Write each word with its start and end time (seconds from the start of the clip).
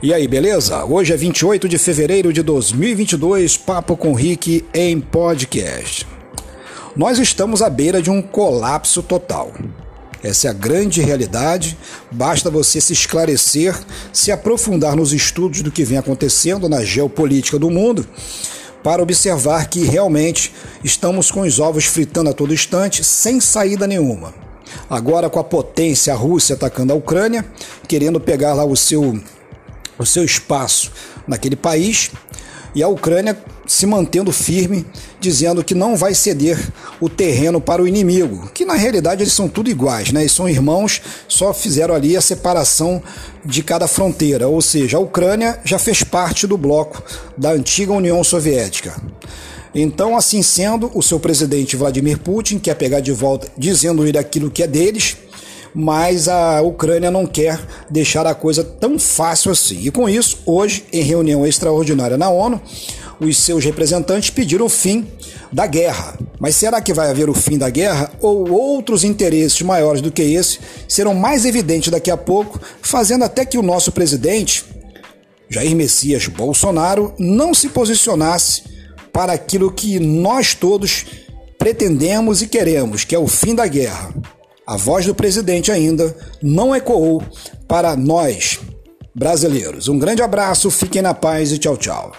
E 0.00 0.14
aí, 0.14 0.28
beleza? 0.28 0.84
Hoje 0.84 1.12
é 1.12 1.16
28 1.16 1.68
de 1.68 1.76
fevereiro 1.76 2.32
de 2.32 2.40
2022, 2.40 3.56
Papo 3.56 3.96
com 3.96 4.12
Rick 4.12 4.64
em 4.72 5.00
podcast. 5.00 6.06
Nós 6.94 7.18
estamos 7.18 7.62
à 7.62 7.68
beira 7.68 8.00
de 8.00 8.08
um 8.08 8.22
colapso 8.22 9.02
total. 9.02 9.52
Essa 10.22 10.46
é 10.46 10.50
a 10.50 10.54
grande 10.54 11.00
realidade. 11.00 11.76
Basta 12.12 12.48
você 12.48 12.80
se 12.80 12.92
esclarecer, 12.92 13.76
se 14.12 14.30
aprofundar 14.30 14.94
nos 14.94 15.12
estudos 15.12 15.62
do 15.62 15.72
que 15.72 15.82
vem 15.82 15.98
acontecendo 15.98 16.68
na 16.68 16.84
geopolítica 16.84 17.58
do 17.58 17.68
mundo, 17.68 18.06
para 18.84 19.02
observar 19.02 19.68
que 19.68 19.84
realmente 19.84 20.54
estamos 20.84 21.28
com 21.28 21.40
os 21.40 21.58
ovos 21.58 21.86
fritando 21.86 22.30
a 22.30 22.32
todo 22.32 22.54
instante, 22.54 23.02
sem 23.02 23.40
saída 23.40 23.84
nenhuma. 23.84 24.32
Agora, 24.88 25.28
com 25.28 25.40
a 25.40 25.44
potência, 25.44 26.12
a 26.12 26.16
Rússia 26.16 26.54
atacando 26.54 26.92
a 26.92 26.96
Ucrânia, 26.96 27.44
querendo 27.88 28.20
pegar 28.20 28.54
lá 28.54 28.64
o 28.64 28.76
seu 28.76 29.20
o 29.98 30.06
seu 30.06 30.24
espaço 30.24 30.92
naquele 31.26 31.56
país 31.56 32.10
e 32.74 32.82
a 32.82 32.88
Ucrânia 32.88 33.36
se 33.66 33.84
mantendo 33.86 34.32
firme, 34.32 34.86
dizendo 35.20 35.62
que 35.62 35.74
não 35.74 35.96
vai 35.96 36.14
ceder 36.14 36.58
o 37.00 37.08
terreno 37.08 37.60
para 37.60 37.82
o 37.82 37.88
inimigo, 37.88 38.50
que 38.54 38.64
na 38.64 38.74
realidade 38.74 39.22
eles 39.22 39.32
são 39.32 39.48
tudo 39.48 39.68
iguais, 39.68 40.10
né? 40.10 40.20
Eles 40.20 40.32
são 40.32 40.48
irmãos, 40.48 41.02
só 41.28 41.52
fizeram 41.52 41.94
ali 41.94 42.16
a 42.16 42.22
separação 42.22 43.02
de 43.44 43.62
cada 43.62 43.86
fronteira, 43.86 44.48
ou 44.48 44.62
seja, 44.62 44.96
a 44.96 45.00
Ucrânia 45.00 45.60
já 45.64 45.78
fez 45.78 46.02
parte 46.02 46.46
do 46.46 46.56
bloco 46.56 47.02
da 47.36 47.50
antiga 47.50 47.92
União 47.92 48.24
Soviética. 48.24 48.96
Então, 49.74 50.16
assim 50.16 50.42
sendo, 50.42 50.90
o 50.94 51.02
seu 51.02 51.20
presidente 51.20 51.76
Vladimir 51.76 52.18
Putin 52.18 52.58
quer 52.58 52.74
pegar 52.74 53.00
de 53.00 53.12
volta, 53.12 53.48
dizendo 53.56 54.06
ele 54.06 54.16
aquilo 54.16 54.50
que 54.50 54.62
é 54.62 54.66
deles, 54.66 55.16
mas 55.80 56.26
a 56.26 56.60
Ucrânia 56.60 57.08
não 57.08 57.24
quer 57.24 57.60
deixar 57.88 58.26
a 58.26 58.34
coisa 58.34 58.64
tão 58.64 58.98
fácil 58.98 59.52
assim. 59.52 59.78
E 59.80 59.92
com 59.92 60.08
isso, 60.08 60.38
hoje, 60.44 60.84
em 60.92 61.02
reunião 61.02 61.46
extraordinária 61.46 62.18
na 62.18 62.28
ONU, 62.28 62.60
os 63.20 63.36
seus 63.36 63.64
representantes 63.64 64.28
pediram 64.28 64.66
o 64.66 64.68
fim 64.68 65.06
da 65.52 65.68
guerra. 65.68 66.18
Mas 66.40 66.56
será 66.56 66.80
que 66.80 66.92
vai 66.92 67.08
haver 67.08 67.30
o 67.30 67.34
fim 67.34 67.56
da 67.56 67.70
guerra 67.70 68.10
ou 68.20 68.50
outros 68.50 69.04
interesses 69.04 69.62
maiores 69.62 70.02
do 70.02 70.10
que 70.10 70.22
esse 70.22 70.58
serão 70.88 71.14
mais 71.14 71.44
evidentes 71.44 71.92
daqui 71.92 72.10
a 72.10 72.16
pouco, 72.16 72.60
fazendo 72.82 73.22
até 73.22 73.44
que 73.44 73.56
o 73.56 73.62
nosso 73.62 73.92
presidente, 73.92 74.64
Jair 75.48 75.76
Messias 75.76 76.26
Bolsonaro, 76.26 77.14
não 77.20 77.54
se 77.54 77.68
posicionasse 77.68 78.64
para 79.12 79.32
aquilo 79.32 79.70
que 79.70 80.00
nós 80.00 80.54
todos 80.54 81.06
pretendemos 81.56 82.42
e 82.42 82.48
queremos, 82.48 83.04
que 83.04 83.14
é 83.14 83.18
o 83.18 83.28
fim 83.28 83.54
da 83.54 83.68
guerra. 83.68 84.12
A 84.68 84.76
voz 84.76 85.06
do 85.06 85.14
presidente 85.14 85.72
ainda 85.72 86.14
não 86.42 86.76
ecoou 86.76 87.22
para 87.66 87.96
nós, 87.96 88.60
brasileiros. 89.14 89.88
Um 89.88 89.98
grande 89.98 90.20
abraço, 90.20 90.70
fiquem 90.70 91.00
na 91.00 91.14
paz 91.14 91.52
e 91.52 91.58
tchau, 91.58 91.74
tchau. 91.74 92.12